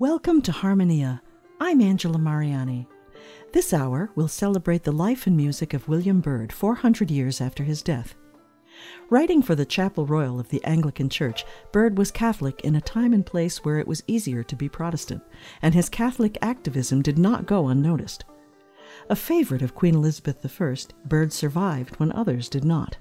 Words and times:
Welcome 0.00 0.42
to 0.42 0.50
Harmonia. 0.50 1.22
I'm 1.60 1.80
Angela 1.80 2.18
Mariani. 2.18 2.88
This 3.52 3.72
hour 3.72 4.10
will 4.16 4.26
celebrate 4.26 4.82
the 4.82 4.90
life 4.90 5.28
and 5.28 5.36
music 5.36 5.72
of 5.72 5.86
William 5.86 6.20
Byrd 6.20 6.52
400 6.52 7.12
years 7.12 7.40
after 7.40 7.62
his 7.62 7.80
death. 7.80 8.16
Writing 9.08 9.40
for 9.40 9.54
the 9.54 9.64
Chapel 9.64 10.04
Royal 10.04 10.40
of 10.40 10.48
the 10.48 10.62
Anglican 10.64 11.08
Church, 11.08 11.44
Byrd 11.70 11.96
was 11.96 12.10
Catholic 12.10 12.62
in 12.62 12.74
a 12.74 12.80
time 12.80 13.12
and 13.12 13.24
place 13.24 13.64
where 13.64 13.78
it 13.78 13.86
was 13.86 14.02
easier 14.08 14.42
to 14.42 14.56
be 14.56 14.68
Protestant, 14.68 15.22
and 15.62 15.72
his 15.72 15.88
Catholic 15.88 16.36
activism 16.42 17.00
did 17.00 17.16
not 17.16 17.46
go 17.46 17.68
unnoticed. 17.68 18.24
A 19.08 19.14
favorite 19.14 19.62
of 19.62 19.76
Queen 19.76 19.94
Elizabeth 19.94 20.44
I, 20.60 20.76
Byrd 21.06 21.32
survived 21.32 22.00
when 22.00 22.10
others 22.10 22.48
did 22.48 22.64
not. 22.64 22.96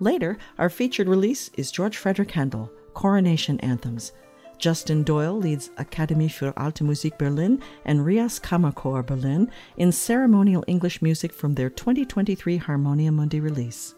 Later, 0.00 0.38
our 0.56 0.70
featured 0.70 1.06
release 1.06 1.50
is 1.58 1.70
George 1.70 1.98
Frideric 1.98 2.30
Handel, 2.30 2.72
Coronation 2.94 3.60
Anthems. 3.60 4.12
Justin 4.58 5.04
Doyle 5.04 5.38
leads 5.38 5.70
Akademie 5.76 6.28
für 6.28 6.56
Alte 6.56 6.84
Musik 6.84 7.18
Berlin 7.18 7.60
and 7.84 8.04
Rias 8.04 8.40
Kammerchor 8.40 9.02
Berlin 9.02 9.50
in 9.76 9.92
ceremonial 9.92 10.64
English 10.66 11.02
music 11.02 11.32
from 11.32 11.54
their 11.54 11.70
2023 11.70 12.58
Harmonia 12.58 13.10
Mundi 13.10 13.40
release. 13.40 13.94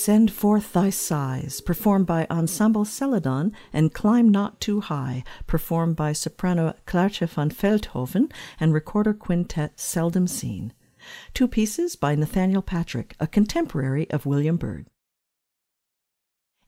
Send 0.00 0.32
Forth 0.32 0.72
Thy 0.72 0.88
Sighs, 0.88 1.60
performed 1.60 2.06
by 2.06 2.26
Ensemble 2.30 2.86
Celadon, 2.86 3.52
and 3.70 3.92
Climb 3.92 4.30
Not 4.30 4.58
Too 4.58 4.80
High, 4.80 5.22
performed 5.46 5.96
by 5.96 6.14
soprano 6.14 6.74
Klaartje 6.86 7.28
van 7.28 7.50
Veldhoven 7.50 8.32
and 8.58 8.72
recorder 8.72 9.12
quintet 9.12 9.78
Seldom 9.78 10.26
Seen. 10.26 10.72
Two 11.34 11.46
pieces 11.46 11.96
by 11.96 12.14
Nathaniel 12.14 12.62
Patrick, 12.62 13.14
a 13.20 13.26
contemporary 13.26 14.10
of 14.10 14.24
William 14.24 14.56
Byrd. 14.56 14.86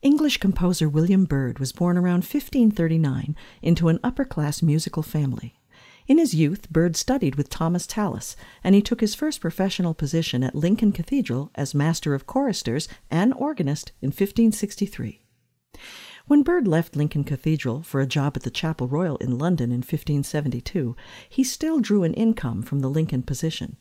English 0.02 0.38
composer 0.38 0.88
William 0.88 1.25
Byrd 1.25 1.60
was 1.60 1.70
born 1.70 1.96
around 1.96 2.25
1539 2.25 3.37
into 3.62 3.88
an 3.88 4.00
upper 4.02 4.25
class 4.25 4.60
musical 4.60 5.04
family. 5.04 5.54
In 6.08 6.19
his 6.19 6.34
youth, 6.34 6.69
Byrd 6.70 6.96
studied 6.96 7.37
with 7.37 7.49
Thomas 7.49 7.87
Tallis, 7.87 8.34
and 8.64 8.75
he 8.75 8.82
took 8.82 9.00
his 9.00 9.14
first 9.14 9.40
professional 9.40 9.94
position 9.94 10.43
at 10.43 10.56
Lincoln 10.56 10.90
Cathedral 10.90 11.52
as 11.54 11.72
master 11.72 12.14
of 12.14 12.26
choristers 12.26 12.88
and 13.12 13.32
organist 13.34 13.93
in 14.02 14.08
1563. 14.08 15.22
When 16.26 16.43
Byrd 16.43 16.66
left 16.66 16.96
Lincoln 16.96 17.22
Cathedral 17.22 17.82
for 17.82 18.00
a 18.00 18.06
job 18.06 18.37
at 18.37 18.43
the 18.43 18.50
Chapel 18.50 18.88
Royal 18.88 19.19
in 19.19 19.38
London 19.38 19.70
in 19.70 19.78
1572, 19.78 20.96
he 21.28 21.44
still 21.44 21.78
drew 21.78 22.02
an 22.02 22.14
income 22.14 22.62
from 22.62 22.81
the 22.81 22.90
Lincoln 22.90 23.22
position. 23.22 23.76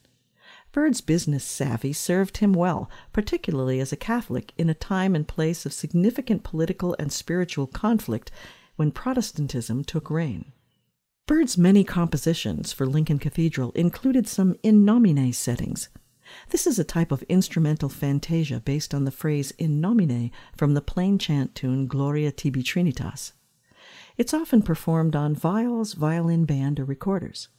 Byrd's 0.72 1.02
business 1.02 1.44
savvy 1.44 1.92
served 1.92 2.38
him 2.38 2.54
well, 2.54 2.90
particularly 3.12 3.80
as 3.80 3.92
a 3.92 3.98
Catholic 3.98 4.54
in 4.58 4.70
a 4.70 4.74
time 4.74 5.16
and 5.16 5.28
place 5.28 5.66
of 5.66 5.74
significant 5.74 6.44
political 6.44 6.96
and 6.98 7.12
spiritual 7.12 7.68
conflict 7.68 8.32
when 8.78 8.92
Protestantism 8.92 9.84
took 9.84 10.10
reign. 10.10 10.54
Byrd's 11.28 11.58
many 11.58 11.84
compositions 11.84 12.74
for 12.74 12.86
Lincoln 12.86 13.20
Cathedral 13.20 13.72
included 13.72 14.28
some 14.28 14.56
in 14.64 14.86
nomine 14.86 15.34
settings. 15.34 15.90
This 16.50 16.66
is 16.66 16.80
a 16.80 16.86
type 16.86 17.12
of 17.12 17.24
instrumental 17.24 17.90
fantasia 17.90 18.62
based 18.62 18.94
on 18.94 19.04
the 19.04 19.12
phrase 19.12 19.52
in 19.58 19.82
nomine 19.82 20.32
from 20.56 20.74
the 20.74 20.82
plain 20.82 21.18
chant 21.18 21.54
tune 21.54 21.88
Gloria 21.88 22.32
tibi 22.32 22.64
Trinitas. 22.64 23.34
It's 24.18 24.34
often 24.34 24.62
performed 24.62 25.16
on 25.16 25.36
viols, 25.36 25.94
violin 25.94 26.46
band, 26.46 26.80
or 26.80 26.86
recorders. 26.86 27.50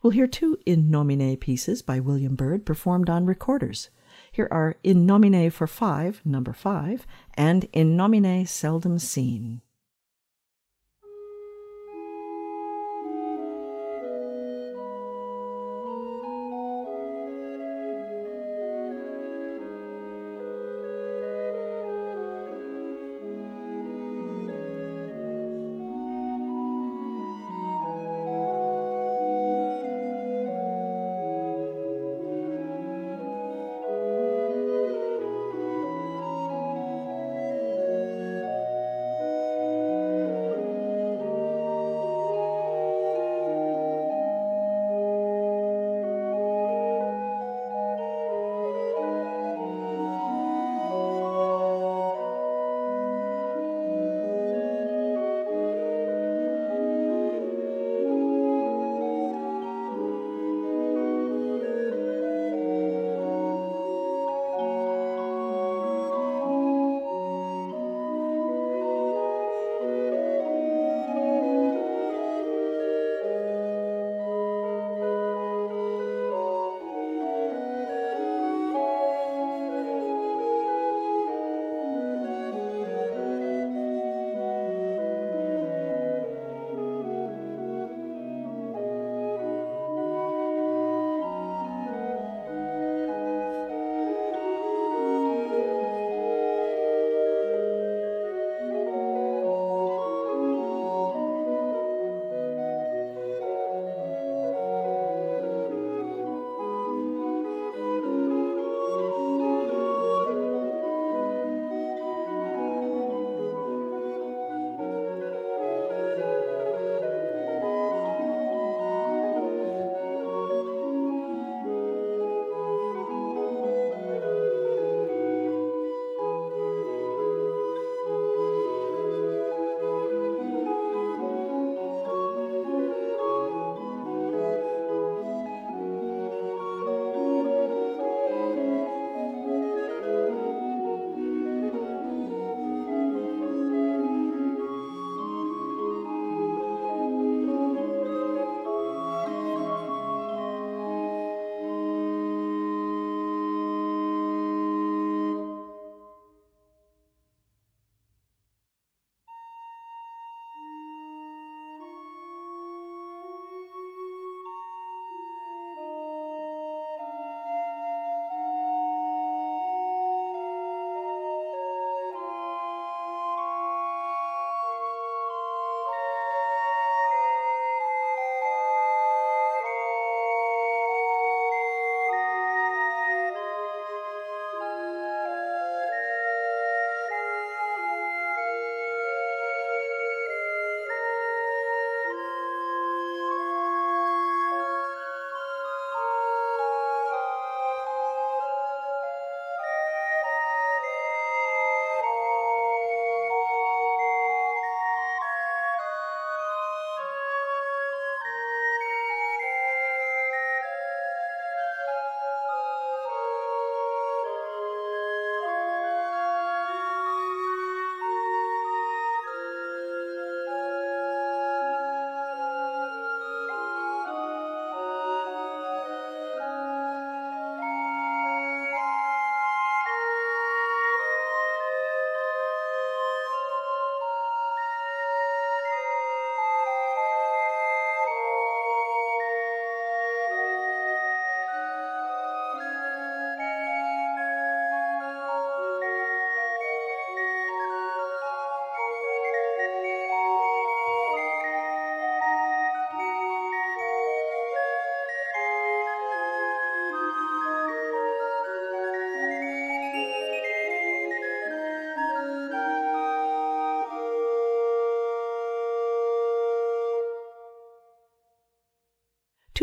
We'll 0.00 0.12
hear 0.12 0.28
two 0.28 0.58
in 0.64 0.90
nomine 0.90 1.36
pieces 1.38 1.82
by 1.82 1.98
William 1.98 2.36
Byrd 2.36 2.64
performed 2.64 3.10
on 3.10 3.26
recorders. 3.26 3.90
Here 4.30 4.48
are 4.50 4.76
In 4.84 5.06
nomine 5.06 5.50
for 5.50 5.66
five, 5.66 6.22
number 6.24 6.52
five, 6.52 7.04
and 7.34 7.68
In 7.72 7.96
nomine 7.96 8.46
seldom 8.46 9.00
seen. 9.00 9.60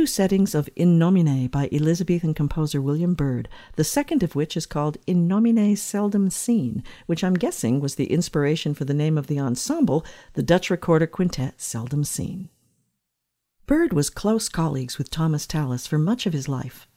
Two 0.05 0.11
settings 0.11 0.53
of 0.53 0.69
In 0.75 0.99
Nomine 0.99 1.47
by 1.49 1.67
Elizabethan 1.71 2.35
composer 2.35 2.79
William 2.79 3.15
Byrd, 3.15 3.49
the 3.75 3.83
second 3.83 4.21
of 4.21 4.35
which 4.35 4.55
is 4.55 4.67
called 4.67 4.99
In 5.07 5.27
Nomine 5.27 5.75
Seldom 5.75 6.29
Seen, 6.29 6.83
which 7.07 7.23
I'm 7.23 7.33
guessing 7.33 7.79
was 7.79 7.95
the 7.95 8.13
inspiration 8.13 8.75
for 8.75 8.85
the 8.85 8.93
name 8.93 9.17
of 9.17 9.25
the 9.25 9.39
ensemble, 9.39 10.05
the 10.33 10.43
Dutch 10.43 10.69
Recorder 10.69 11.07
Quintet 11.07 11.59
Seldom 11.59 12.03
Seen. 12.03 12.49
Byrd 13.65 13.93
was 13.93 14.11
close 14.11 14.47
colleagues 14.47 14.99
with 14.99 15.09
Thomas 15.09 15.47
Tallis 15.47 15.87
for 15.87 15.97
much 15.97 16.27
of 16.27 16.33
his 16.33 16.47
life. 16.47 16.87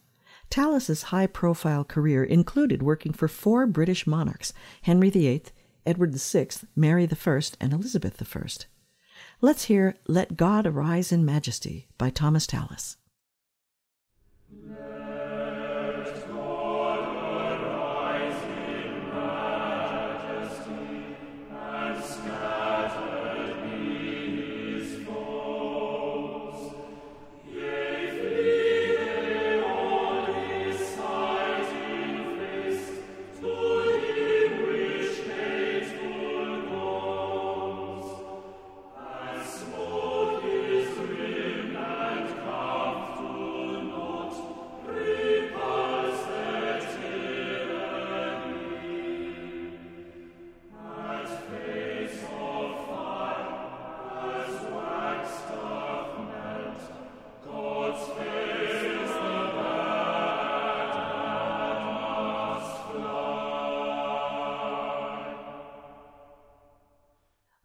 Tallis's 0.51 1.05
high 1.05 1.29
profile 1.29 1.85
career 1.85 2.23
included 2.23 2.83
working 2.83 3.15
for 3.15 3.27
four 3.27 3.67
British 3.67 4.07
monarchs 4.07 4.53
Henry 4.83 5.09
VIII, 5.09 5.45
Edward 5.87 6.15
VI, 6.15 6.49
Mary 6.77 7.09
I, 7.11 7.41
and 7.59 7.73
Elizabeth 7.73 8.21
I. 8.37 8.49
Let's 9.41 9.65
hear 9.67 9.95
Let 10.09 10.37
God 10.37 10.67
Arise 10.67 11.13
in 11.13 11.25
Majesty 11.25 11.87
by 11.97 12.11
Thomas 12.11 12.45
Tallis. 12.45 12.97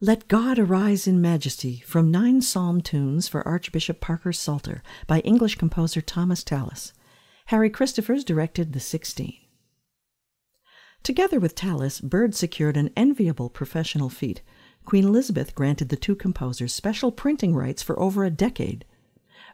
Let 0.03 0.27
God 0.27 0.59
Arise 0.59 1.07
in 1.07 1.21
Majesty 1.21 1.79
from 1.85 2.11
Nine 2.11 2.41
Psalm 2.41 2.81
Tunes 2.81 3.29
for 3.29 3.47
Archbishop 3.47 4.01
Parker 4.01 4.33
Psalter 4.33 4.83
by 5.07 5.21
English 5.21 5.55
composer 5.55 6.01
Thomas 6.01 6.43
Tallis. 6.43 6.91
Harry 7.45 7.69
Christophers 7.69 8.25
directed 8.25 8.73
the 8.73 8.81
16. 8.81 9.33
Together 11.03 11.39
with 11.39 11.55
Tallis, 11.55 12.01
Byrd 12.01 12.35
secured 12.35 12.75
an 12.75 12.89
enviable 12.97 13.49
professional 13.49 14.09
feat. 14.09 14.41
Queen 14.83 15.05
Elizabeth 15.05 15.55
granted 15.55 15.87
the 15.87 15.95
two 15.95 16.15
composers 16.15 16.73
special 16.73 17.13
printing 17.13 17.55
rights 17.55 17.81
for 17.81 17.97
over 17.97 18.25
a 18.25 18.29
decade. 18.29 18.83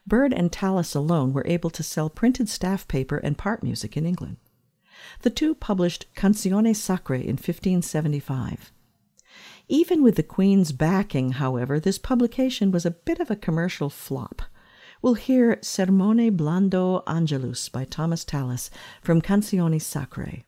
Byrd 0.08 0.34
and 0.34 0.52
Tallis 0.52 0.96
alone 0.96 1.32
were 1.32 1.46
able 1.46 1.70
to 1.70 1.84
sell 1.84 2.10
printed 2.10 2.50
staff 2.50 2.88
paper 2.88 3.18
and 3.18 3.38
part 3.38 3.62
music 3.62 3.96
in 3.96 4.08
England. 4.08 4.38
The 5.22 5.30
two 5.30 5.54
published 5.54 6.08
Cantiones 6.16 6.80
Sacrae 6.80 7.22
in 7.22 7.38
1575. 7.38 8.72
Even 9.72 10.02
with 10.02 10.16
the 10.16 10.24
Queen's 10.24 10.72
backing, 10.72 11.34
however, 11.34 11.80
this 11.80 12.00
publication 12.00 12.72
was 12.72 12.88
a 12.88 12.92
bit 12.92 13.20
of 13.20 13.30
a 13.30 13.36
commercial 13.36 13.88
flop. 13.88 14.42
We'll 15.00 15.14
hear 15.14 15.58
Sermone 15.58 16.36
Blando 16.36 17.04
Angelus 17.06 17.70
by 17.70 17.86
Thomas 17.86 18.26
Tallis 18.26 18.72
from 19.04 19.22
Cantiones 19.22 19.84
Sacrae. 19.84 20.44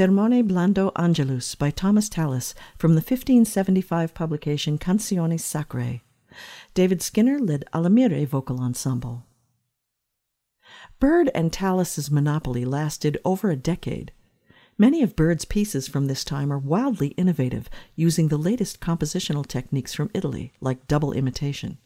Sermone 0.00 0.48
Blando 0.48 0.92
Angelus 0.96 1.54
by 1.54 1.70
Thomas 1.70 2.08
Tallis 2.08 2.54
from 2.78 2.92
the 2.92 3.02
1575 3.02 4.14
publication 4.14 4.78
Cantiones 4.78 5.44
Sacrae. 5.44 6.00
David 6.72 7.02
Skinner 7.02 7.38
led 7.38 7.66
Alamire 7.74 8.26
vocal 8.26 8.60
ensemble. 8.60 9.26
Byrd 11.00 11.30
and 11.34 11.52
Tallis's 11.52 12.10
monopoly 12.10 12.64
lasted 12.64 13.18
over 13.26 13.50
a 13.50 13.56
decade. 13.56 14.10
Many 14.78 15.02
of 15.02 15.14
Byrd's 15.14 15.44
pieces 15.44 15.86
from 15.86 16.06
this 16.06 16.24
time 16.24 16.50
are 16.50 16.58
wildly 16.58 17.08
innovative, 17.18 17.68
using 17.94 18.28
the 18.28 18.38
latest 18.38 18.80
compositional 18.80 19.46
techniques 19.46 19.92
from 19.92 20.10
Italy, 20.14 20.54
like 20.62 20.88
double 20.88 21.12
imitation. 21.12 21.76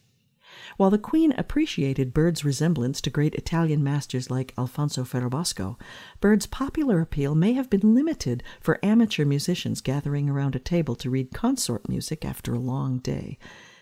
While 0.77 0.91
the 0.91 0.99
Queen 0.99 1.33
appreciated 1.33 2.13
Byrd's 2.13 2.45
resemblance 2.45 3.01
to 3.01 3.11
great 3.11 3.35
Italian 3.35 3.83
masters 3.83 4.31
like 4.31 4.55
Alfonso 4.59 5.05
Ferrabosco, 5.05 5.79
Byrd's 6.21 6.47
popular 6.47 7.01
appeal 7.01 7.35
may 7.35 7.53
have 7.53 7.71
been 7.71 7.95
limited 7.95 8.43
for 8.61 8.85
amateur 8.85 9.25
musicians 9.25 9.81
gathering 9.81 10.29
around 10.29 10.57
a 10.57 10.61
table 10.61 10.95
to 10.97 11.11
read 11.11 11.33
consort 11.33 11.89
music 11.89 12.25
after 12.25 12.55
a 12.55 12.59
long 12.59 12.99
day, 12.99 13.39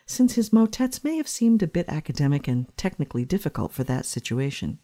since 0.06 0.34
his 0.34 0.52
motets 0.52 1.02
may 1.02 1.16
have 1.16 1.28
seemed 1.28 1.62
a 1.62 1.66
bit 1.66 1.88
academic 1.88 2.46
and 2.46 2.66
technically 2.76 3.24
difficult 3.24 3.72
for 3.72 3.84
that 3.84 4.06
situation. 4.06 4.78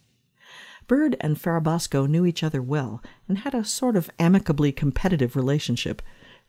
Byrd 0.86 1.16
and 1.20 1.36
Ferrabosco 1.36 2.08
knew 2.08 2.24
each 2.24 2.42
other 2.42 2.62
well 2.62 3.02
and 3.28 3.38
had 3.38 3.54
a 3.54 3.64
sort 3.64 3.94
of 3.94 4.10
amicably 4.18 4.72
competitive 4.72 5.36
relationship. 5.36 6.00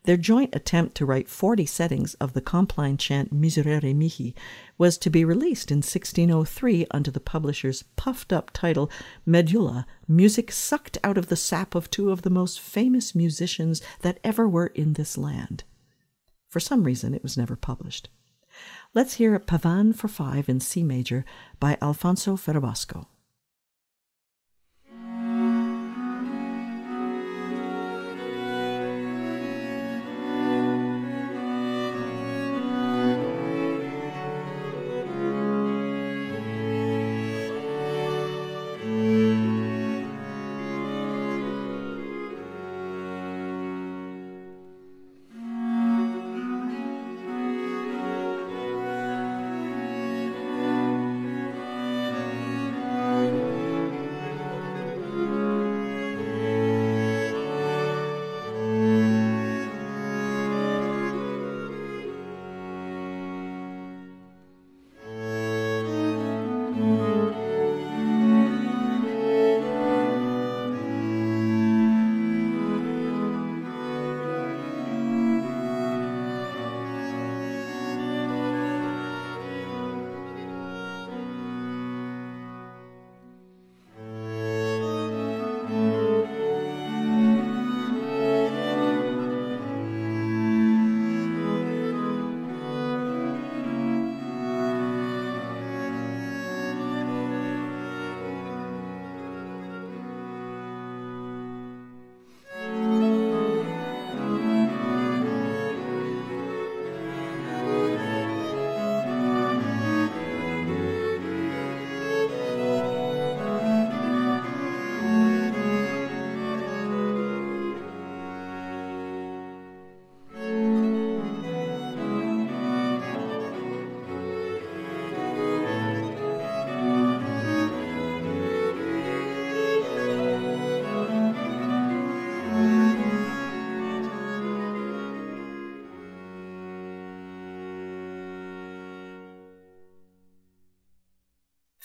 Their 0.04 0.18
joint 0.18 0.56
attempt 0.56 0.96
to 0.96 1.06
write 1.06 1.28
40 1.28 1.66
settings 1.66 2.14
of 2.16 2.34
the 2.34 2.42
Compline 2.42 2.98
chant 2.98 3.34
Miserere 3.34 3.94
Mihi 3.94 4.34
was 4.78 4.98
to 4.98 5.10
be 5.10 5.26
released 5.26 5.72
in 5.72 5.78
1603 5.80 6.88
under 6.92 7.12
the 7.12 7.20
publisher's 7.20 7.84
puffed 7.96 8.32
up 8.32 8.50
title 8.54 8.90
Medulla, 9.26 9.86
music 10.08 10.52
sucked 10.52 10.98
out 11.04 11.18
of 11.18 11.28
the 11.28 11.36
sap 11.36 11.76
of 11.76 11.92
two 11.92 12.12
of 12.12 12.22
the 12.22 12.30
most 12.30 12.60
famous 12.60 13.14
musicians 13.14 13.82
that 14.02 14.20
ever 14.24 14.48
were 14.48 14.68
in 14.68 14.94
this 14.94 15.18
land. 15.18 15.64
For 16.48 16.60
some 16.60 16.84
reason, 16.84 17.14
it 17.14 17.22
was 17.22 17.38
never 17.38 17.56
published. 17.56 18.10
Let's 18.94 19.16
hear 19.16 19.36
a 19.36 19.40
Pavane 19.40 19.94
for 19.94 20.08
Five 20.08 20.50
in 20.50 20.60
C 20.60 20.84
major 20.84 21.26
by 21.60 21.78
Alfonso 21.82 22.36
Ferrabosco. 22.36 23.06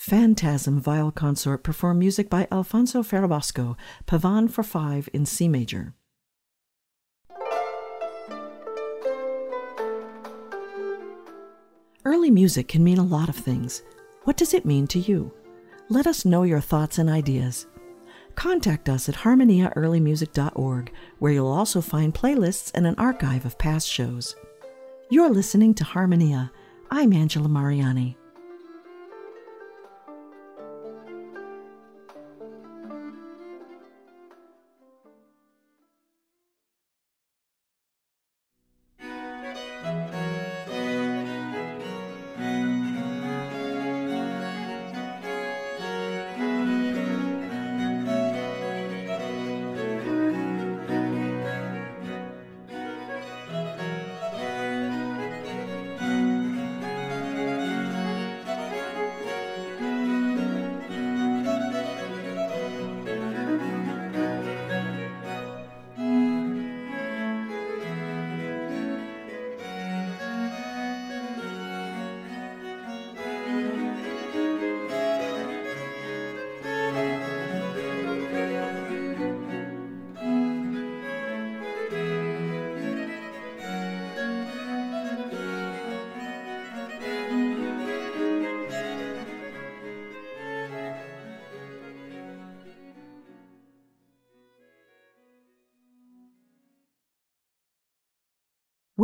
Phantasm 0.07 0.79
Viol 0.79 1.09
Consort 1.09 1.63
perform 1.63 1.97
music 1.97 2.29
by 2.29 2.47
Alfonso 2.51 3.01
Ferrabosco, 3.01 3.75
Pavane 4.05 4.47
for 4.47 4.61
Five 4.61 5.09
in 5.13 5.25
C 5.25 5.47
major. 5.47 5.95
Early 12.05 12.29
music 12.29 12.67
can 12.67 12.83
mean 12.83 12.99
a 12.99 13.03
lot 13.03 13.29
of 13.29 13.35
things. 13.35 13.81
What 14.25 14.37
does 14.37 14.53
it 14.53 14.63
mean 14.63 14.85
to 14.89 14.99
you? 14.99 15.33
Let 15.89 16.05
us 16.05 16.23
know 16.23 16.43
your 16.43 16.61
thoughts 16.61 16.99
and 16.99 17.09
ideas. 17.09 17.65
Contact 18.35 18.87
us 18.87 19.09
at 19.09 19.15
harmoniaearlymusic.org, 19.15 20.91
where 21.17 21.31
you'll 21.31 21.47
also 21.47 21.81
find 21.81 22.13
playlists 22.13 22.71
and 22.75 22.85
an 22.85 22.93
archive 22.99 23.43
of 23.43 23.57
past 23.57 23.89
shows. 23.89 24.35
You're 25.09 25.31
listening 25.31 25.73
to 25.73 25.83
Harmonia. 25.83 26.51
I'm 26.91 27.11
Angela 27.11 27.49
Mariani. 27.49 28.19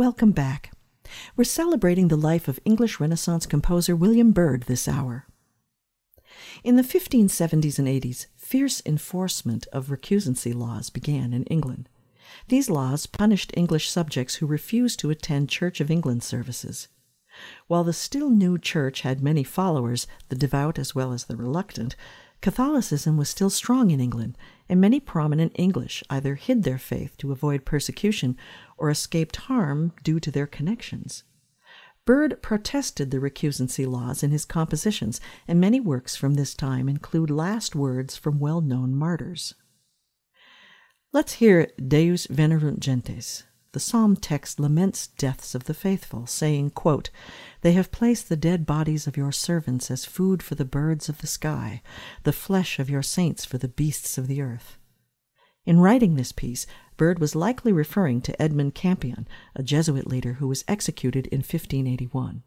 Welcome 0.02 0.32
back. 0.32 0.72
We're 1.36 1.44
celebrating 1.44 2.08
the 2.08 2.16
life 2.16 2.48
of 2.48 2.58
English 2.64 2.98
Renaissance 2.98 3.46
composer 3.46 3.94
William 3.94 4.32
Byrd 4.32 4.64
this 4.64 4.88
hour. 4.88 5.28
In 6.64 6.74
the 6.74 6.82
1570s 6.82 7.78
and 7.78 7.86
80s, 7.86 8.26
fierce 8.34 8.82
enforcement 8.84 9.68
of 9.72 9.90
recusancy 9.90 10.52
laws 10.52 10.90
began 10.90 11.32
in 11.32 11.44
England. 11.44 11.88
These 12.48 12.68
laws 12.68 13.06
punished 13.06 13.52
English 13.56 13.88
subjects 13.88 14.34
who 14.34 14.46
refused 14.46 14.98
to 14.98 15.10
attend 15.10 15.48
Church 15.48 15.80
of 15.80 15.88
England 15.88 16.24
services. 16.24 16.88
While 17.68 17.84
the 17.84 17.92
still 17.92 18.28
new 18.28 18.58
church 18.58 19.02
had 19.02 19.22
many 19.22 19.44
followers, 19.44 20.08
the 20.30 20.36
devout 20.36 20.80
as 20.80 20.96
well 20.96 21.12
as 21.12 21.26
the 21.26 21.36
reluctant, 21.36 21.94
Catholicism 22.42 23.16
was 23.16 23.28
still 23.28 23.50
strong 23.50 23.92
in 23.92 24.00
England, 24.00 24.36
and 24.68 24.80
many 24.80 24.98
prominent 24.98 25.52
English 25.54 26.02
either 26.10 26.34
hid 26.34 26.64
their 26.64 26.76
faith 26.76 27.16
to 27.18 27.30
avoid 27.30 27.64
persecution 27.64 28.36
or 28.76 28.90
escaped 28.90 29.36
harm 29.36 29.92
due 30.02 30.18
to 30.18 30.30
their 30.32 30.48
connections. 30.48 31.22
Byrd 32.04 32.42
protested 32.42 33.12
the 33.12 33.20
recusancy 33.20 33.86
laws 33.86 34.24
in 34.24 34.32
his 34.32 34.44
compositions, 34.44 35.20
and 35.46 35.60
many 35.60 35.78
works 35.78 36.16
from 36.16 36.34
this 36.34 36.52
time 36.52 36.88
include 36.88 37.30
last 37.30 37.76
words 37.76 38.16
from 38.16 38.40
well 38.40 38.60
known 38.60 38.92
martyrs. 38.92 39.54
Let's 41.12 41.34
hear 41.34 41.68
Deus 41.78 42.26
venerunt 42.26 42.80
gentes. 42.80 43.44
The 43.72 43.80
psalm 43.80 44.16
text 44.16 44.60
laments 44.60 45.06
deaths 45.06 45.54
of 45.54 45.64
the 45.64 45.72
faithful, 45.72 46.26
saying, 46.26 46.70
quote, 46.70 47.08
They 47.62 47.72
have 47.72 47.90
placed 47.90 48.28
the 48.28 48.36
dead 48.36 48.66
bodies 48.66 49.06
of 49.06 49.16
your 49.16 49.32
servants 49.32 49.90
as 49.90 50.04
food 50.04 50.42
for 50.42 50.54
the 50.54 50.66
birds 50.66 51.08
of 51.08 51.18
the 51.18 51.26
sky, 51.26 51.80
the 52.24 52.34
flesh 52.34 52.78
of 52.78 52.90
your 52.90 53.02
saints 53.02 53.46
for 53.46 53.56
the 53.56 53.68
beasts 53.68 54.18
of 54.18 54.28
the 54.28 54.42
earth. 54.42 54.76
In 55.64 55.80
writing 55.80 56.16
this 56.16 56.32
piece, 56.32 56.66
Byrd 56.98 57.18
was 57.18 57.34
likely 57.34 57.72
referring 57.72 58.20
to 58.22 58.42
Edmund 58.42 58.74
Campion, 58.74 59.26
a 59.56 59.62
Jesuit 59.62 60.06
leader 60.06 60.34
who 60.34 60.48
was 60.48 60.64
executed 60.68 61.26
in 61.28 61.38
1581. 61.38 62.42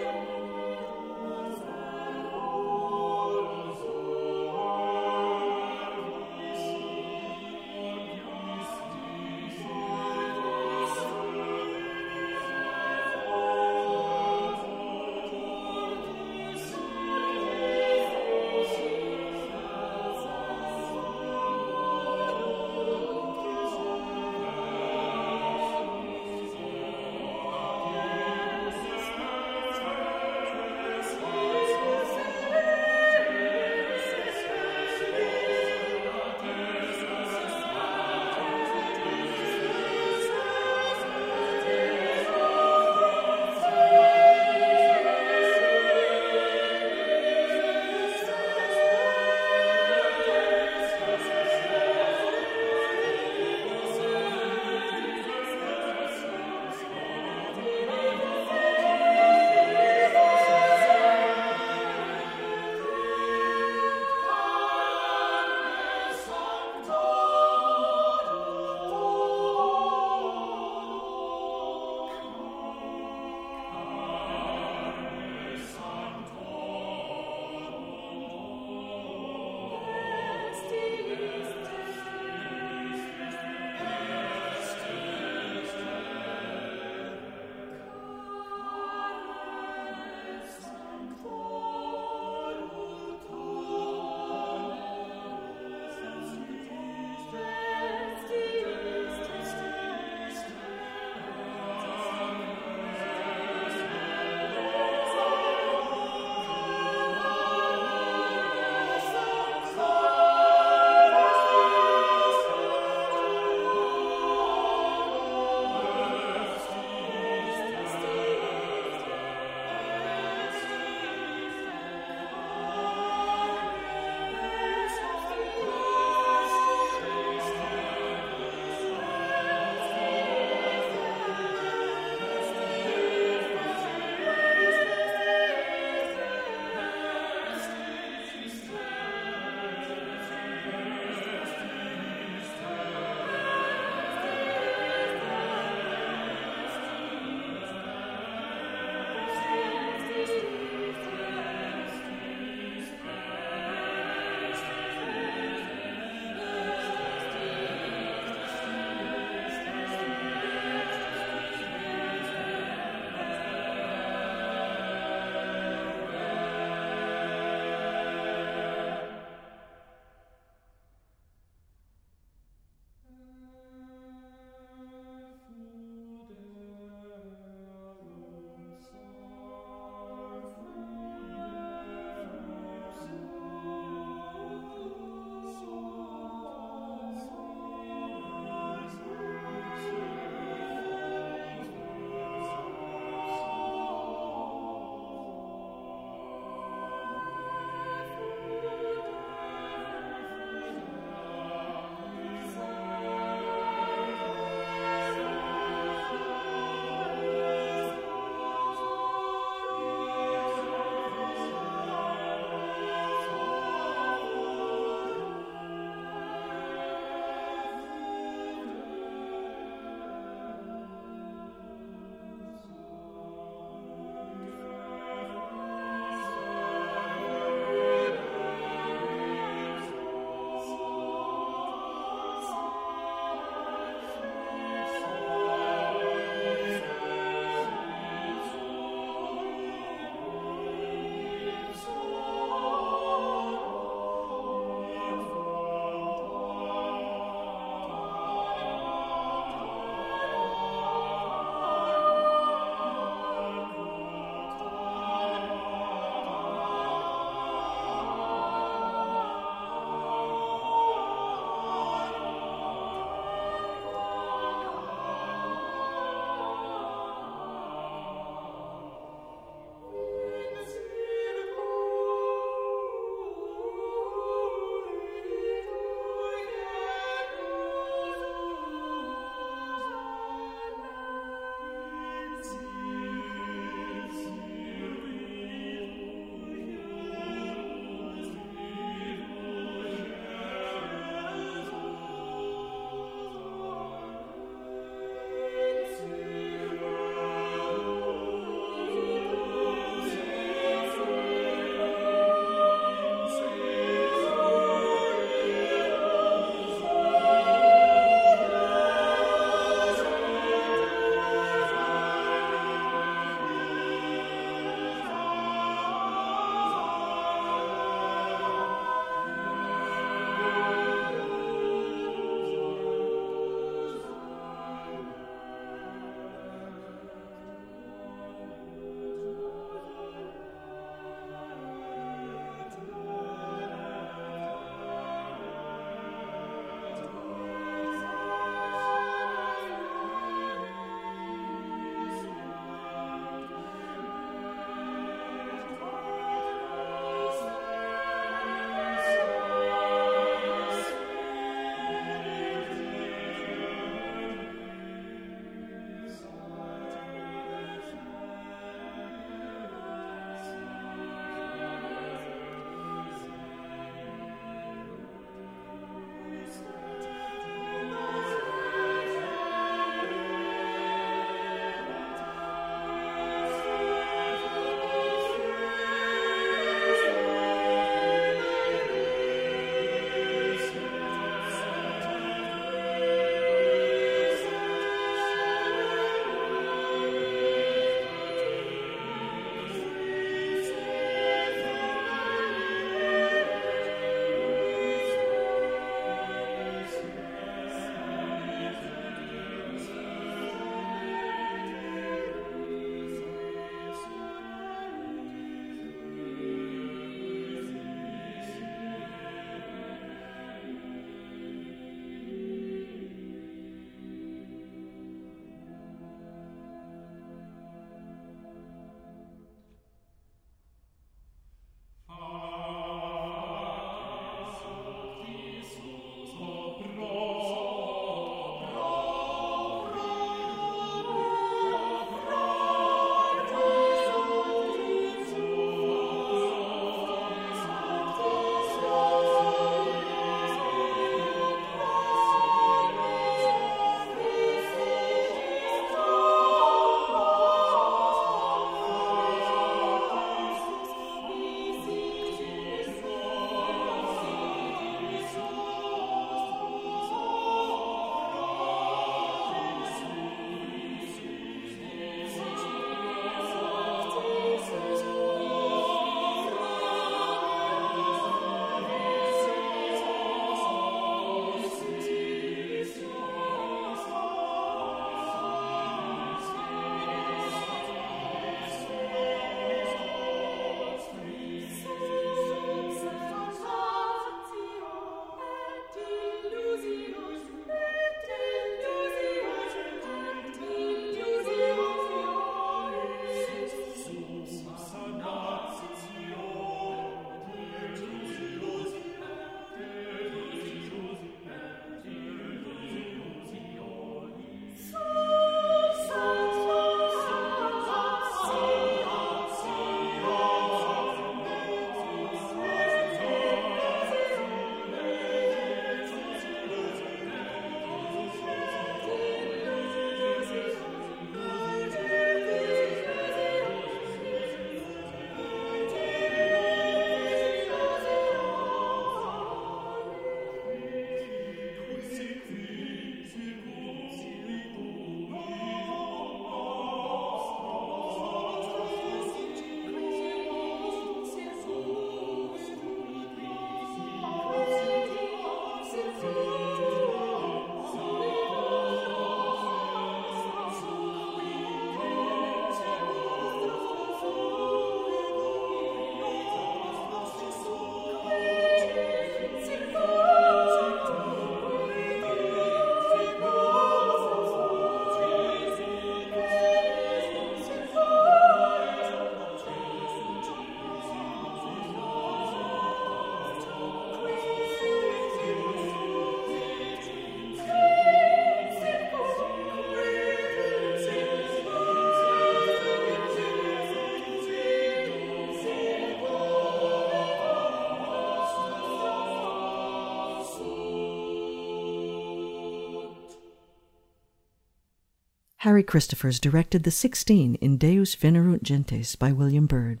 Christophers 595.82 596.40
directed 596.40 596.82
the 596.82 596.90
Sixteen 596.90 597.54
in 597.56 597.76
Deus 597.76 598.14
Venerunt 598.14 598.62
Gentes 598.62 599.16
by 599.16 599.32
William 599.32 599.66
Byrd. 599.66 600.00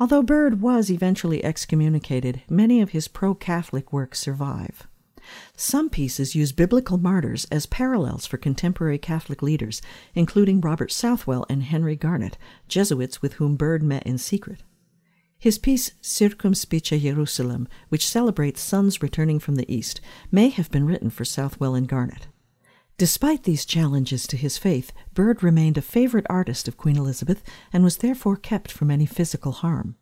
Although 0.00 0.22
Byrd 0.22 0.60
was 0.60 0.90
eventually 0.90 1.44
excommunicated, 1.44 2.42
many 2.48 2.80
of 2.80 2.90
his 2.90 3.06
pro 3.06 3.34
Catholic 3.34 3.92
works 3.92 4.18
survive. 4.18 4.86
Some 5.56 5.88
pieces 5.88 6.34
use 6.34 6.52
biblical 6.52 6.98
martyrs 6.98 7.46
as 7.46 7.66
parallels 7.66 8.26
for 8.26 8.36
contemporary 8.36 8.98
Catholic 8.98 9.40
leaders, 9.40 9.80
including 10.14 10.60
Robert 10.60 10.92
Southwell 10.92 11.46
and 11.48 11.62
Henry 11.62 11.96
Garnet, 11.96 12.36
Jesuits 12.68 13.22
with 13.22 13.34
whom 13.34 13.56
Byrd 13.56 13.82
met 13.82 14.02
in 14.02 14.18
secret. 14.18 14.62
His 15.38 15.58
piece 15.58 15.92
Circumspice 16.00 16.82
Jerusalem, 16.82 17.68
which 17.88 18.08
celebrates 18.08 18.60
sons 18.60 19.02
returning 19.02 19.38
from 19.38 19.56
the 19.56 19.72
East, 19.72 20.00
may 20.30 20.48
have 20.48 20.70
been 20.70 20.86
written 20.86 21.10
for 21.10 21.24
Southwell 21.24 21.74
and 21.74 21.88
Garnet. 21.88 22.28
Despite 22.96 23.42
these 23.42 23.64
challenges 23.64 24.24
to 24.28 24.36
his 24.36 24.56
faith, 24.56 24.92
Byrd 25.12 25.42
remained 25.42 25.76
a 25.76 25.82
favorite 25.82 26.26
artist 26.30 26.68
of 26.68 26.76
Queen 26.76 26.96
Elizabeth 26.96 27.42
and 27.72 27.82
was 27.82 27.96
therefore 27.96 28.36
kept 28.36 28.70
from 28.70 28.88
any 28.88 29.04
physical 29.04 29.50
harm. 29.50 29.96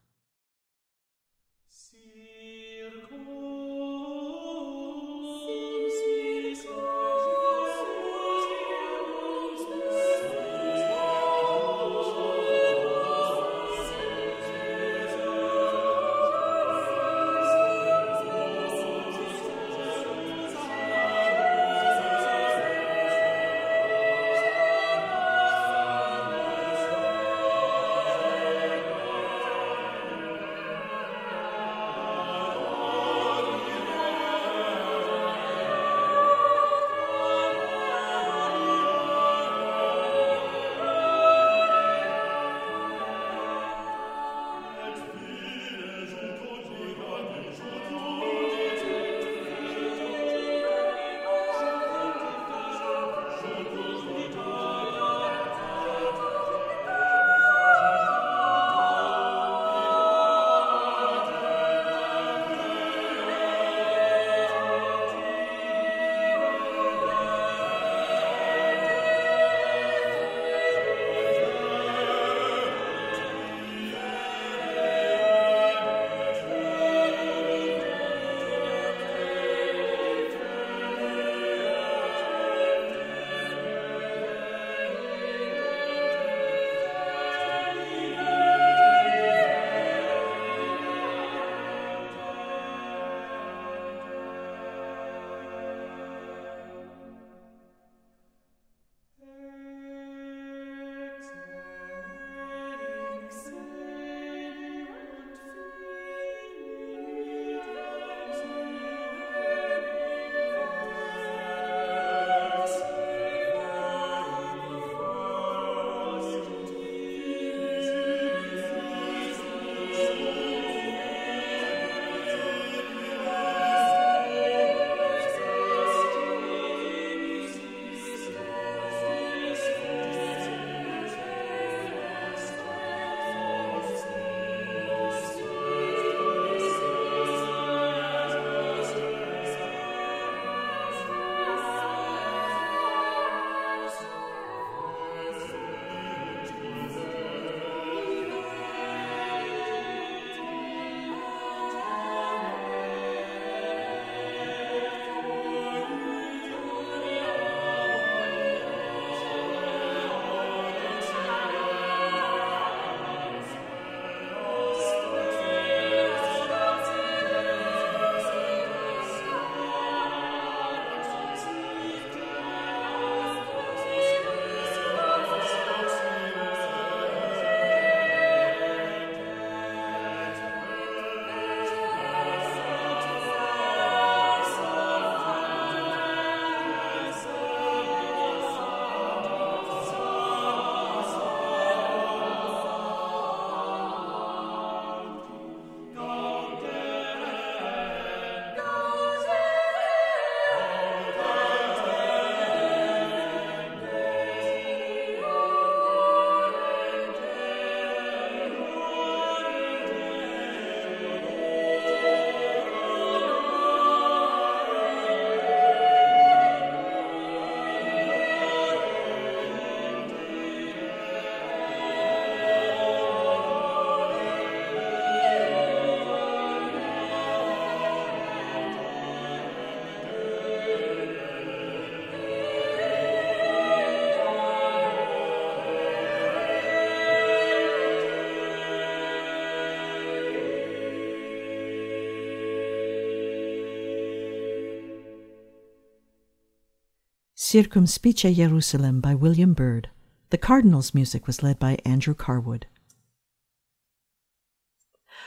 Circumspice 247.53 248.35
Jerusalem 248.35 249.03
by 249.03 249.15
William 249.15 249.53
Byrd. 249.53 249.91
The 250.31 250.39
Cardinall's 250.39 250.95
Musick 250.95 251.27
was 251.27 251.43
led 251.43 251.59
by 251.59 251.77
Andrew 251.85 252.15
Carwood. 252.15 252.65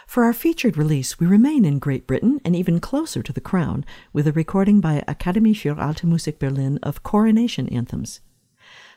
For 0.08 0.24
our 0.24 0.34
featured 0.34 0.76
release, 0.76 1.20
we 1.20 1.28
remain 1.28 1.66
in 1.66 1.78
Great 1.78 2.08
Britain 2.08 2.42
and 2.44 2.56
even 2.56 2.80
closer 2.80 3.22
to 3.22 3.32
the 3.32 3.40
crown 3.40 3.86
with 4.12 4.26
a 4.26 4.32
recording 4.32 4.82
by 4.82 5.04
Akademie 5.08 5.54
für 5.54 5.78
Alte 5.78 6.08
Musik 6.08 6.40
Berlin 6.40 6.80
of 6.82 7.04
coronation 7.04 7.70
anthems. 7.70 8.22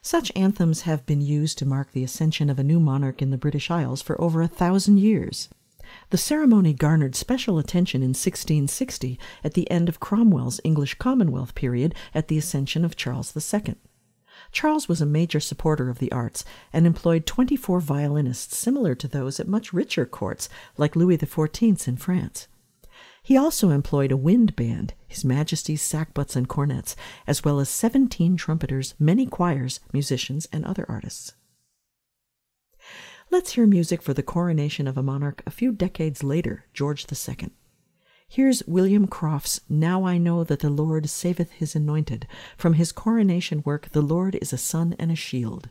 Such 0.00 0.32
anthems 0.34 0.88
have 0.88 1.04
been 1.04 1.20
used 1.20 1.58
to 1.58 1.66
mark 1.66 1.92
the 1.92 2.04
ascension 2.04 2.48
of 2.48 2.58
a 2.58 2.64
new 2.64 2.80
monarch 2.80 3.20
in 3.20 3.28
the 3.28 3.36
British 3.36 3.70
Isles 3.70 4.00
for 4.00 4.18
over 4.18 4.40
a 4.40 4.48
thousand 4.48 5.00
years. 5.00 5.50
The 6.10 6.18
ceremony 6.18 6.72
garnered 6.72 7.14
special 7.14 7.58
attention 7.58 8.02
in 8.02 8.10
1660 8.10 9.18
at 9.44 9.54
the 9.54 9.70
end 9.70 9.88
of 9.88 10.00
Cromwell's 10.00 10.60
English 10.64 10.94
Commonwealth 10.94 11.54
period 11.54 11.94
at 12.14 12.28
the 12.28 12.38
accession 12.38 12.84
of 12.84 12.96
Charles 12.96 13.36
II. 13.36 13.74
Charles 14.52 14.88
was 14.88 15.00
a 15.00 15.06
major 15.06 15.40
supporter 15.40 15.90
of 15.90 15.98
the 15.98 16.12
arts 16.12 16.44
and 16.72 16.86
employed 16.86 17.26
24 17.26 17.80
violinists 17.80 18.56
similar 18.56 18.94
to 18.94 19.08
those 19.08 19.38
at 19.40 19.48
much 19.48 19.72
richer 19.72 20.06
courts 20.06 20.48
like 20.76 20.96
Louis 20.96 21.18
XIV's 21.18 21.88
in 21.88 21.96
France. 21.96 22.48
He 23.22 23.36
also 23.36 23.70
employed 23.70 24.10
a 24.10 24.16
wind 24.16 24.56
band, 24.56 24.94
His 25.06 25.24
Majesty's 25.24 25.82
sackbuts 25.82 26.34
and 26.34 26.48
cornets, 26.48 26.96
as 27.26 27.44
well 27.44 27.60
as 27.60 27.68
17 27.68 28.36
trumpeters, 28.36 28.94
many 28.98 29.26
choirs, 29.26 29.80
musicians, 29.92 30.46
and 30.52 30.64
other 30.64 30.86
artists. 30.88 31.34
Let's 33.30 33.52
hear 33.52 33.66
music 33.66 34.00
for 34.00 34.14
the 34.14 34.22
coronation 34.22 34.86
of 34.86 34.96
a 34.96 35.02
monarch 35.02 35.42
a 35.44 35.50
few 35.50 35.70
decades 35.70 36.22
later, 36.22 36.64
George 36.72 37.04
II. 37.12 37.50
Here's 38.26 38.62
William 38.66 39.06
Croft's 39.06 39.60
Now 39.68 40.06
I 40.06 40.16
Know 40.16 40.44
That 40.44 40.60
the 40.60 40.70
Lord 40.70 41.04
Saveth 41.04 41.50
His 41.50 41.76
Anointed 41.76 42.26
from 42.56 42.74
his 42.74 42.90
coronation 42.90 43.62
work, 43.66 43.90
The 43.92 44.00
Lord 44.00 44.38
is 44.40 44.54
a 44.54 44.58
Sun 44.58 44.96
and 44.98 45.12
a 45.12 45.14
Shield. 45.14 45.68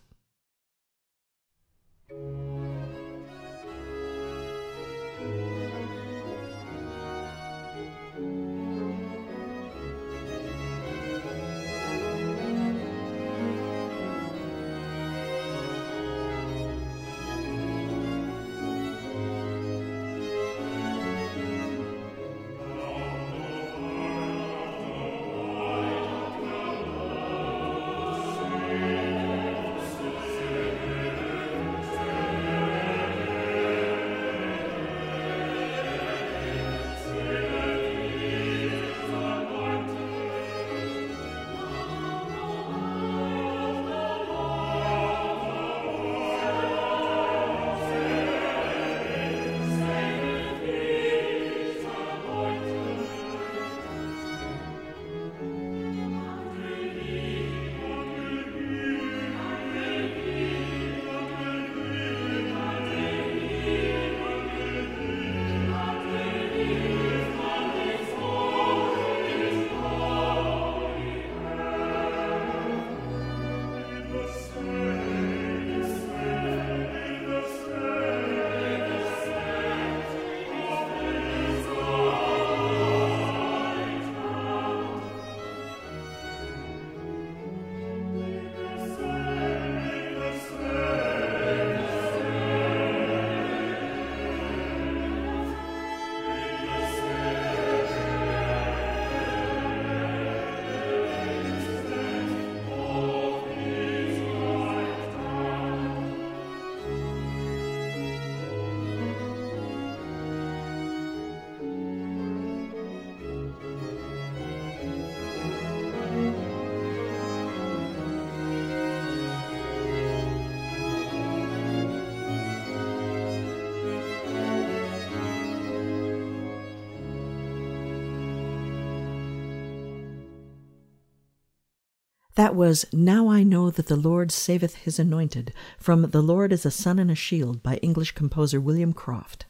That 132.38 132.53
was 132.53 132.85
Now 132.93 133.29
I 133.29 133.41
Know 133.41 133.71
That 133.71 133.88
the 133.88 133.95
Lord 133.95 134.29
Saveth 134.29 134.75
His 134.75 134.99
Anointed 134.99 135.51
from 135.79 136.11
The 136.11 136.21
Lord 136.21 136.53
is 136.53 136.67
a 136.67 136.69
Sun 136.69 136.99
and 136.99 137.09
a 137.09 137.15
Shield 137.15 137.63
by 137.63 137.77
English 137.77 138.11
composer 138.11 138.61
William 138.61 138.93
Croft. 138.93 139.47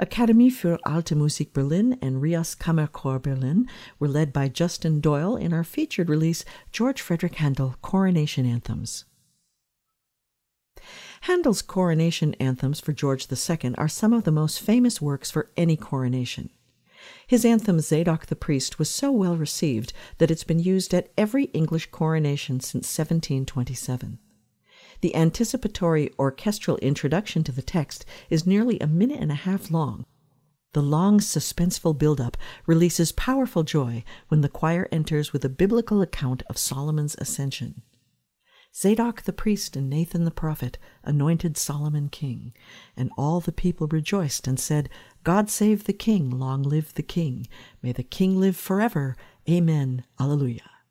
Akademie 0.00 0.50
für 0.50 0.78
Alte 0.84 1.14
Musik 1.14 1.52
Berlin 1.52 1.96
and 2.02 2.20
Rias 2.20 2.56
Kammerchor 2.56 3.22
Berlin 3.22 3.68
were 4.00 4.08
led 4.08 4.32
by 4.32 4.48
Justin 4.48 5.00
Doyle 5.00 5.36
in 5.36 5.52
our 5.52 5.62
featured 5.62 6.08
release 6.08 6.44
George 6.72 7.00
Frideric 7.00 7.36
Handel 7.36 7.76
Coronation 7.82 8.46
Anthems. 8.46 9.04
Handel's 11.20 11.62
coronation 11.62 12.34
anthems 12.40 12.80
for 12.80 12.92
George 12.92 13.28
II 13.30 13.76
are 13.78 13.86
some 13.86 14.12
of 14.12 14.24
the 14.24 14.32
most 14.32 14.60
famous 14.60 15.00
works 15.00 15.30
for 15.30 15.52
any 15.56 15.76
coronation. 15.76 16.50
His 17.26 17.44
anthem 17.44 17.80
Zadok 17.80 18.26
the 18.26 18.36
Priest 18.36 18.78
was 18.78 18.90
so 18.90 19.10
well 19.10 19.36
received 19.36 19.92
that 20.18 20.30
it's 20.30 20.44
been 20.44 20.60
used 20.60 20.92
at 20.92 21.10
every 21.16 21.44
English 21.46 21.90
coronation 21.90 22.60
since 22.60 22.86
1727. 22.96 24.18
The 25.00 25.16
anticipatory 25.16 26.10
orchestral 26.18 26.76
introduction 26.78 27.42
to 27.44 27.52
the 27.52 27.62
text 27.62 28.04
is 28.30 28.46
nearly 28.46 28.78
a 28.78 28.86
minute 28.86 29.20
and 29.20 29.32
a 29.32 29.36
half 29.36 29.70
long. 29.70 30.04
The 30.74 30.82
long, 30.82 31.18
suspenseful 31.18 31.98
build-up 31.98 32.36
releases 32.66 33.12
powerful 33.12 33.62
joy 33.62 34.04
when 34.28 34.40
the 34.40 34.48
choir 34.48 34.88
enters 34.90 35.32
with 35.32 35.44
a 35.44 35.50
biblical 35.50 36.00
account 36.00 36.42
of 36.48 36.56
Solomon's 36.56 37.16
ascension. 37.18 37.82
Zadok 38.74 39.22
the 39.22 39.34
priest 39.34 39.76
and 39.76 39.90
Nathan 39.90 40.24
the 40.24 40.30
prophet 40.30 40.78
anointed 41.04 41.58
Solomon 41.58 42.08
king, 42.08 42.54
and 42.96 43.10
all 43.18 43.40
the 43.40 43.52
people 43.52 43.86
rejoiced 43.86 44.48
and 44.48 44.58
said, 44.58 44.88
God 45.24 45.48
save 45.50 45.84
the 45.84 45.92
king, 45.92 46.30
long 46.30 46.62
live 46.62 46.94
the 46.94 47.02
king. 47.02 47.46
May 47.82 47.92
the 47.92 48.02
king 48.02 48.40
live 48.40 48.56
forever. 48.56 49.16
Amen. 49.48 50.04
Alleluia. 50.18 50.81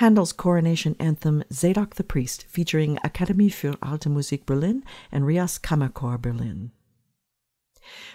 Handel's 0.00 0.32
coronation 0.32 0.96
anthem 0.98 1.44
Zadok 1.52 1.96
the 1.96 2.02
Priest, 2.02 2.46
featuring 2.48 2.96
Akademie 3.04 3.52
für 3.52 3.76
Alte 3.82 4.08
Musik 4.08 4.46
Berlin 4.46 4.82
and 5.12 5.26
Rias 5.26 5.58
Kammerchor 5.58 6.16
Berlin. 6.16 6.70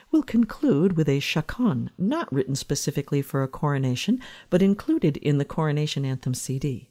We'll 0.10 0.24
conclude 0.24 0.98
with 0.98 1.08
a 1.08 1.20
chaconne, 1.20 1.92
not 1.96 2.34
written 2.34 2.56
specifically 2.56 3.22
for 3.22 3.44
a 3.44 3.48
coronation, 3.48 4.20
but 4.50 4.64
included 4.64 5.18
in 5.18 5.38
the 5.38 5.46
Coronation 5.46 6.06
Anthem 6.06 6.34
CD. 6.34 6.90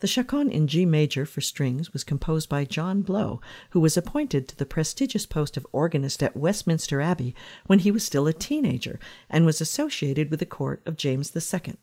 The 0.00 0.06
chaconne 0.06 0.50
in 0.50 0.68
G 0.68 0.86
major 0.86 1.26
for 1.26 1.42
strings 1.42 1.92
was 1.92 2.02
composed 2.02 2.48
by 2.48 2.64
John 2.64 3.02
Blow, 3.02 3.42
who 3.72 3.80
was 3.80 3.98
appointed 3.98 4.48
to 4.48 4.56
the 4.56 4.64
prestigious 4.64 5.26
post 5.26 5.58
of 5.58 5.66
organist 5.70 6.22
at 6.22 6.34
Westminster 6.34 7.02
Abbey 7.02 7.34
when 7.66 7.80
he 7.80 7.90
was 7.90 8.06
still 8.06 8.26
a 8.26 8.32
teenager 8.32 8.98
and 9.28 9.44
was 9.44 9.60
associated 9.60 10.30
with 10.30 10.40
the 10.40 10.46
court 10.46 10.80
of 10.86 10.96
James 10.96 11.36
II. 11.36 11.74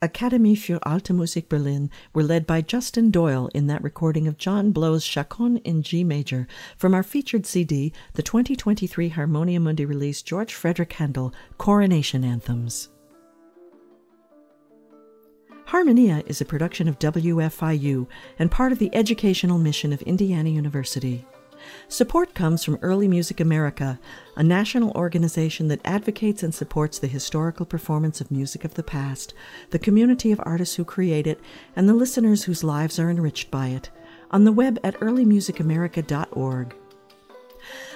Akademie 0.00 0.54
für 0.54 0.78
Alte 0.86 1.12
Musik 1.12 1.48
Berlin 1.48 1.90
were 2.14 2.22
led 2.22 2.46
by 2.46 2.62
Justin 2.62 3.10
Doyle 3.10 3.48
in 3.52 3.66
that 3.66 3.82
recording 3.82 4.28
of 4.28 4.38
John 4.38 4.70
Blow's 4.70 5.04
Chaconne 5.04 5.56
in 5.64 5.82
G 5.82 6.04
major 6.04 6.46
from 6.76 6.94
our 6.94 7.02
featured 7.02 7.44
CD, 7.44 7.92
the 8.12 8.22
2023 8.22 9.08
Harmonia 9.08 9.58
Mundi 9.58 9.84
release 9.84 10.22
George 10.22 10.54
Frideric 10.54 10.92
Handel 10.92 11.34
Coronation 11.58 12.22
Anthems. 12.22 12.90
Harmonia 15.66 16.22
is 16.26 16.40
a 16.40 16.44
production 16.44 16.86
of 16.86 17.00
WFIU 17.00 18.06
and 18.38 18.52
part 18.52 18.70
of 18.70 18.78
the 18.78 18.94
educational 18.94 19.58
mission 19.58 19.92
of 19.92 20.00
Indiana 20.02 20.48
University. 20.48 21.26
Support 21.88 22.34
comes 22.34 22.64
from 22.64 22.78
Early 22.82 23.08
Music 23.08 23.40
America, 23.40 23.98
a 24.36 24.42
national 24.42 24.90
organization 24.92 25.68
that 25.68 25.80
advocates 25.84 26.42
and 26.42 26.54
supports 26.54 26.98
the 26.98 27.06
historical 27.06 27.64
performance 27.64 28.20
of 28.20 28.30
music 28.30 28.64
of 28.64 28.74
the 28.74 28.82
past, 28.82 29.32
the 29.70 29.78
community 29.78 30.30
of 30.30 30.40
artists 30.44 30.76
who 30.76 30.84
create 30.84 31.26
it, 31.26 31.40
and 31.74 31.88
the 31.88 31.94
listeners 31.94 32.44
whose 32.44 32.62
lives 32.62 32.98
are 32.98 33.10
enriched 33.10 33.50
by 33.50 33.68
it, 33.68 33.90
on 34.30 34.44
the 34.44 34.52
web 34.52 34.78
at 34.84 35.00
earlymusicamerica.org. 35.00 36.74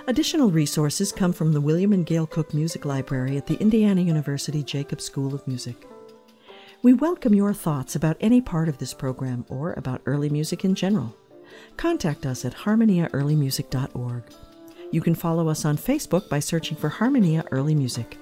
Additional 0.07 0.51
resources 0.51 1.13
come 1.13 1.33
from 1.33 1.53
the 1.53 1.61
William 1.61 1.93
and 1.93 2.07
Gail 2.07 2.27
Cook 2.27 2.53
Music 2.53 2.85
Library 2.85 3.37
at 3.37 3.47
the 3.47 3.57
Indiana 3.57 4.01
University 4.01 4.63
Jacobs 4.63 5.05
School 5.05 5.35
of 5.35 5.47
Music. 5.47 5.87
We 6.83 6.95
welcome 6.95 7.35
your 7.35 7.55
thoughts 7.55 7.95
about 7.95 8.17
any 8.21 8.41
part 8.41 8.69
of 8.69 8.79
this 8.79 8.93
program 8.93 9.47
or 9.49 9.75
about 9.75 10.03
early 10.05 10.29
music 10.29 10.65
in 10.65 10.75
general 10.75 11.15
contact 11.77 12.27
us 12.27 12.45
at 12.45 12.55
harmoniaearlymusic.org. 12.55 14.23
You 14.91 15.01
can 15.01 15.15
follow 15.15 15.49
us 15.49 15.65
on 15.65 15.77
Facebook 15.77 16.29
by 16.29 16.39
searching 16.39 16.77
for 16.77 16.89
Harmonia 16.89 17.45
Early 17.51 17.75
Music. 17.75 18.19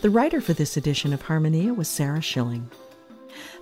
The 0.00 0.10
writer 0.10 0.40
for 0.40 0.52
this 0.52 0.76
edition 0.76 1.12
of 1.12 1.22
Harmonia 1.22 1.74
was 1.74 1.88
Sarah 1.88 2.22
Schilling. 2.22 2.70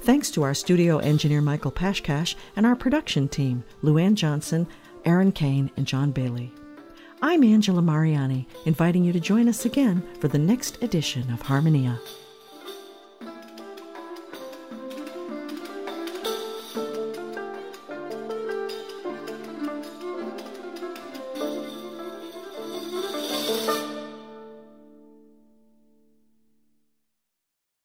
Thanks 0.03 0.31
to 0.33 0.43
our 0.43 0.55
studio 0.55 0.99
engineer 0.99 1.41
Michael 1.41 1.73
Pashkash 1.73 2.35
and 2.57 2.67
our 2.67 2.77
production 2.77 3.29
team, 3.29 3.65
Luann 3.83 4.15
Johnson, 4.15 4.67
Aaron 5.05 5.33
Kane, 5.33 5.71
and 5.77 5.87
John 5.87 6.11
Bailey. 6.11 6.53
I'm 7.23 7.43
Angela 7.43 7.81
Mariani, 7.81 8.47
inviting 8.67 9.03
you 9.03 9.13
to 9.13 9.21
join 9.21 9.49
us 9.49 9.65
again 9.65 10.07
for 10.21 10.29
the 10.29 10.39
next 10.39 10.83
edition 10.83 11.33
of 11.33 11.41
Harmonia. 11.41 11.99